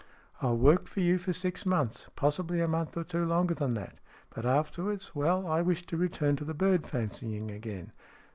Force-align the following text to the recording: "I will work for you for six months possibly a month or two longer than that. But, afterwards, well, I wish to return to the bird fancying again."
"I 0.41 0.47
will 0.47 0.57
work 0.57 0.87
for 0.87 0.99
you 0.99 1.19
for 1.19 1.31
six 1.31 1.63
months 1.63 2.07
possibly 2.15 2.59
a 2.59 2.67
month 2.67 2.97
or 2.97 3.03
two 3.03 3.23
longer 3.23 3.53
than 3.53 3.75
that. 3.75 3.99
But, 4.31 4.47
afterwards, 4.47 5.13
well, 5.13 5.45
I 5.45 5.61
wish 5.61 5.85
to 5.85 5.95
return 5.95 6.35
to 6.37 6.43
the 6.43 6.55
bird 6.55 6.87
fancying 6.87 7.51
again." 7.51 7.91